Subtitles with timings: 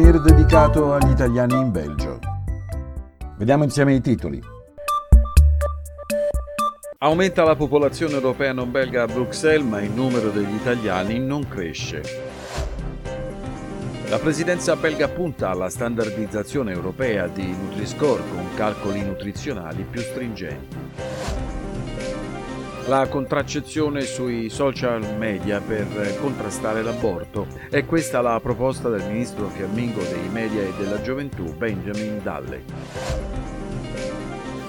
[0.00, 2.18] souvenir dedicato agli italiani in Belgio.
[3.36, 4.40] Vediamo insieme i titoli.
[6.98, 12.02] Aumenta la popolazione europea non belga a Bruxelles, ma il numero degli italiani non cresce.
[14.08, 20.76] La presidenza belga punta alla standardizzazione europea di Nutri-Score con calcoli nutrizionali più stringenti.
[22.86, 25.86] La contraccezione sui social media per
[26.20, 32.20] contrastare l'aborto è questa la proposta del ministro fiammingo dei media e della gioventù Benjamin
[32.22, 32.62] Dalle.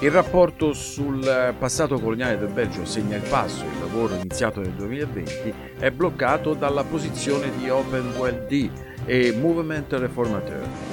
[0.00, 5.54] Il rapporto sul passato coloniale del Belgio segna il passo, il lavoro iniziato nel 2020
[5.78, 8.12] è bloccato dalla posizione di Open
[8.46, 8.70] D
[9.04, 10.91] e Movement Reformateur.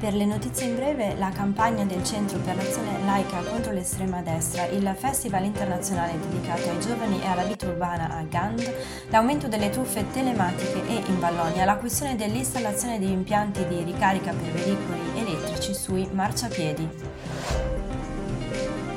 [0.00, 4.64] Per le notizie in breve, la campagna del Centro per l'azione laica contro l'estrema destra,
[4.64, 8.66] il Festival internazionale dedicato ai giovani e alla vita urbana a Gand,
[9.10, 14.50] l'aumento delle truffe telematiche e in Vallonia, la questione dell'installazione di impianti di ricarica per
[14.52, 16.88] veicoli elettrici sui marciapiedi.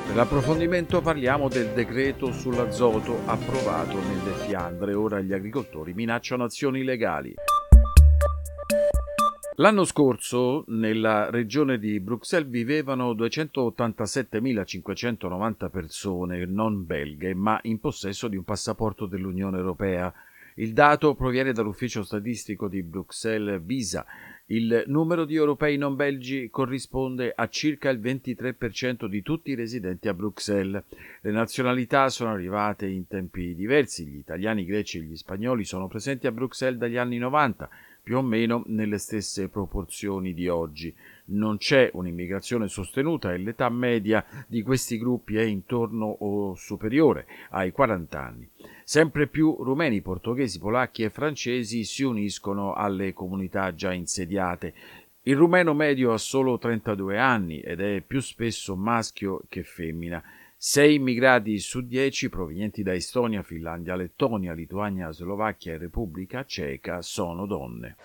[0.06, 4.94] Per l'approfondimento parliamo del decreto sull'azoto approvato nelle Fiandre.
[4.94, 7.34] Ora gli agricoltori minacciano azioni legali.
[9.58, 18.36] L'anno scorso nella regione di Bruxelles vivevano 287.590 persone non belghe, ma in possesso di
[18.36, 20.12] un passaporto dell'Unione Europea.
[20.56, 24.04] Il dato proviene dall'ufficio statistico di Bruxelles Visa
[24.48, 30.06] il numero di europei non belgi corrisponde a circa il 23% di tutti i residenti
[30.06, 30.82] a Bruxelles.
[31.22, 34.06] Le nazionalità sono arrivate in tempi diversi.
[34.06, 37.70] Gli italiani, i greci e gli spagnoli sono presenti a Bruxelles dagli anni 90,
[38.04, 40.94] più o meno nelle stesse proporzioni di oggi.
[41.26, 47.72] Non c'è un'immigrazione sostenuta e l'età media di questi gruppi è intorno o superiore ai
[47.72, 48.48] 40 anni.
[48.84, 54.74] Sempre più rumeni, portoghesi, polacchi e francesi si uniscono alle comunità già insediate.
[55.22, 60.22] Il rumeno medio ha solo 32 anni ed è più spesso maschio che femmina.
[60.66, 67.44] 6 immigrati su 10 provenienti da Estonia, Finlandia, Lettonia, Lituania, Slovacchia e Repubblica Ceca sono
[67.44, 67.96] donne.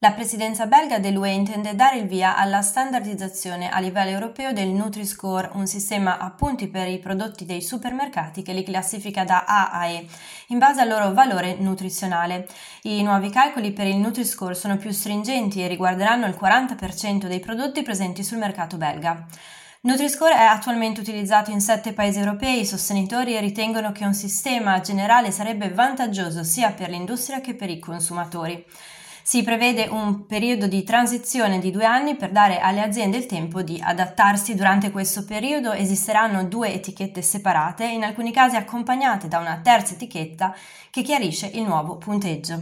[0.00, 5.52] La presidenza belga dell'UE intende dare il via alla standardizzazione a livello europeo del Nutri-Score,
[5.54, 9.86] un sistema a punti per i prodotti dei supermercati che li classifica da A a
[9.86, 10.06] E,
[10.48, 12.46] in base al loro valore nutrizionale.
[12.82, 17.80] I nuovi calcoli per il Nutri-Score sono più stringenti e riguarderanno il 40% dei prodotti
[17.80, 19.26] presenti sul mercato belga.
[19.86, 22.58] Nutri-Score è attualmente utilizzato in sette paesi europei.
[22.58, 27.78] I sostenitori ritengono che un sistema generale sarebbe vantaggioso sia per l'industria che per i
[27.78, 28.64] consumatori.
[29.22, 33.62] Si prevede un periodo di transizione di due anni per dare alle aziende il tempo
[33.62, 34.56] di adattarsi.
[34.56, 40.52] Durante questo periodo esisteranno due etichette separate, in alcuni casi accompagnate da una terza etichetta
[40.90, 42.60] che chiarisce il nuovo punteggio.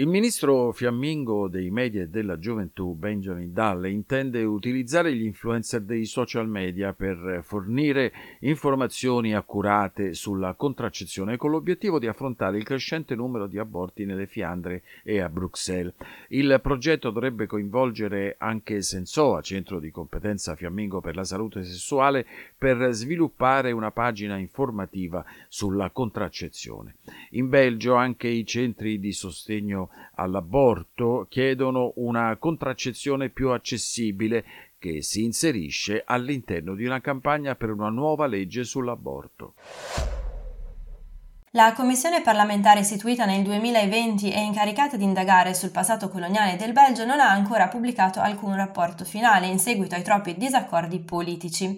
[0.00, 6.06] Il ministro fiammingo dei media e della gioventù, Benjamin Dalle, intende utilizzare gli influencer dei
[6.06, 13.46] social media per fornire informazioni accurate sulla contraccezione con l'obiettivo di affrontare il crescente numero
[13.46, 15.92] di aborti nelle Fiandre e a Bruxelles.
[16.28, 22.88] Il progetto dovrebbe coinvolgere anche Sensoa, centro di competenza fiammingo per la salute sessuale, per
[22.92, 26.94] sviluppare una pagina informativa sulla contraccezione.
[27.32, 34.44] In Belgio anche i centri di sostegno all'aborto chiedono una contraccezione più accessibile
[34.78, 39.54] che si inserisce all'interno di una campagna per una nuova legge sull'aborto.
[41.54, 47.04] La commissione parlamentare istituita nel 2020 e incaricata di indagare sul passato coloniale del Belgio
[47.04, 51.76] non ha ancora pubblicato alcun rapporto finale in seguito ai troppi disaccordi politici.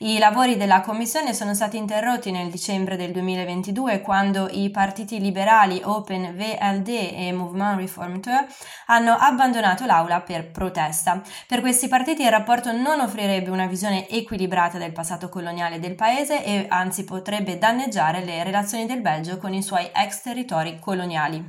[0.00, 5.80] I lavori della commissione sono stati interrotti nel dicembre del 2022 quando i partiti liberali
[5.82, 8.44] Open, VLD e Mouvement Reformateur
[8.88, 11.22] hanno abbandonato l'aula per protesta.
[11.46, 16.44] Per questi partiti il rapporto non offrirebbe una visione equilibrata del passato coloniale del paese
[16.44, 21.44] e anzi potrebbe danneggiare le relazioni del Belgio Belgio con i suoi ex territori coloniali.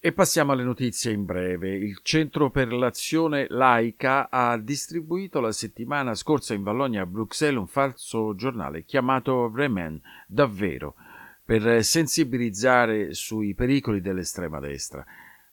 [0.00, 1.76] E passiamo alle notizie in breve.
[1.76, 7.68] Il Centro per l'Azione Laica ha distribuito la settimana scorsa in Vallonia a Bruxelles un
[7.68, 10.96] falso giornale chiamato Bremen, davvero,
[11.44, 15.06] per sensibilizzare sui pericoli dell'estrema destra.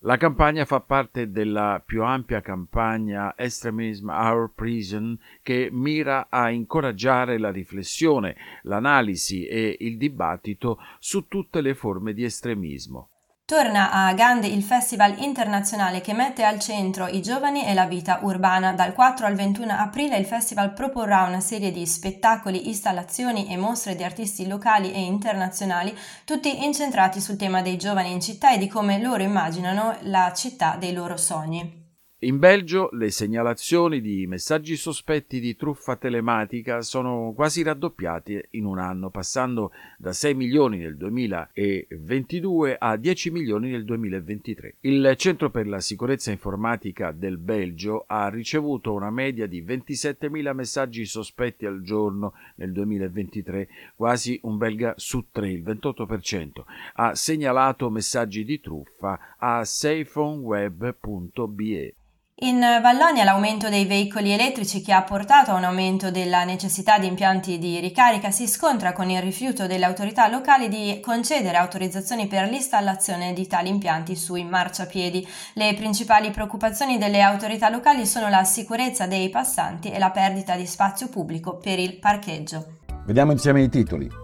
[0.03, 7.37] La campagna fa parte della più ampia campagna Extremism Our Prison che mira a incoraggiare
[7.37, 13.09] la riflessione, l'analisi e il dibattito su tutte le forme di estremismo.
[13.49, 18.19] Torna a Gand il festival internazionale che mette al centro i giovani e la vita
[18.21, 18.73] urbana.
[18.73, 23.95] Dal 4 al 21 aprile il festival proporrà una serie di spettacoli, installazioni e mostre
[23.95, 28.67] di artisti locali e internazionali, tutti incentrati sul tema dei giovani in città e di
[28.67, 31.78] come loro immaginano la città dei loro sogni.
[32.21, 38.77] In Belgio le segnalazioni di messaggi sospetti di truffa telematica sono quasi raddoppiate in un
[38.77, 44.75] anno, passando da 6 milioni nel 2022 a 10 milioni nel 2023.
[44.81, 51.05] Il Centro per la sicurezza informatica del Belgio ha ricevuto una media di 27.000 messaggi
[51.05, 56.65] sospetti al giorno nel 2023, quasi un belga su tre, il 28%.
[56.95, 61.93] Ha segnalato messaggi di truffa a safeonweb.be.
[62.41, 67.05] In Vallonia l'aumento dei veicoli elettrici che ha portato a un aumento della necessità di
[67.05, 72.47] impianti di ricarica si scontra con il rifiuto delle autorità locali di concedere autorizzazioni per
[72.47, 75.27] l'installazione di tali impianti sui marciapiedi.
[75.55, 80.65] Le principali preoccupazioni delle autorità locali sono la sicurezza dei passanti e la perdita di
[80.65, 82.77] spazio pubblico per il parcheggio.
[83.03, 84.18] Vediamo insieme i titoli.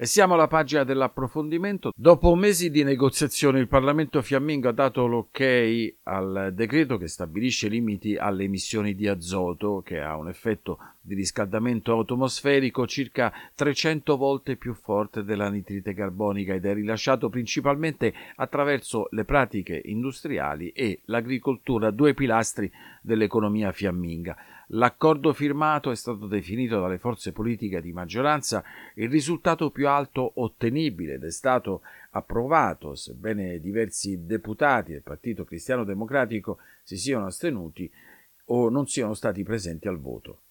[0.00, 1.90] E siamo alla pagina dell'approfondimento.
[1.92, 8.14] Dopo mesi di negoziazione il Parlamento fiammingo ha dato l'ok al decreto che stabilisce limiti
[8.14, 14.72] alle emissioni di azoto che ha un effetto di riscaldamento atmosferico circa 300 volte più
[14.72, 22.14] forte della nitrite carbonica ed è rilasciato principalmente attraverso le pratiche industriali e l'agricoltura, due
[22.14, 22.70] pilastri
[23.02, 24.36] dell'economia fiamminga.
[24.72, 28.62] L'accordo firmato è stato definito dalle forze politiche di maggioranza
[28.96, 31.80] il risultato più alto ottenibile ed è stato
[32.10, 37.90] approvato, sebbene diversi deputati del Partito Cristiano Democratico si siano astenuti
[38.46, 40.42] o non siano stati presenti al voto.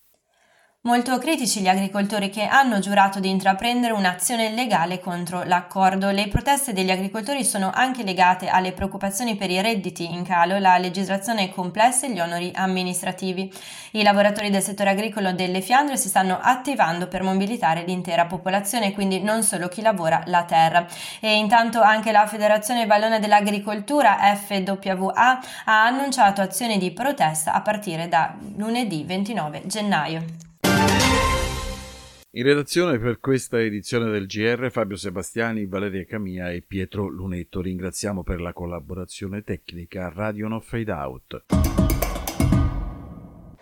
[0.88, 6.12] Molto critici gli agricoltori che hanno giurato di intraprendere un'azione legale contro l'accordo.
[6.12, 10.78] Le proteste degli agricoltori sono anche legate alle preoccupazioni per i redditi in calo, la
[10.78, 13.52] legislazione complessa e gli onori amministrativi.
[13.92, 19.20] I lavoratori del settore agricolo delle Fiandre si stanno attivando per mobilitare l'intera popolazione, quindi
[19.20, 20.88] non solo chi lavora la terra.
[21.20, 28.08] E intanto anche la Federazione Vallona dell'Agricoltura, FWA, ha annunciato azioni di protesta a partire
[28.08, 30.47] da lunedì 29 gennaio.
[32.32, 37.62] In redazione per questa edizione del GR Fabio Sebastiani, Valeria Camia e Pietro Lunetto.
[37.62, 41.77] Ringraziamo per la collaborazione tecnica Radio No Fade Out.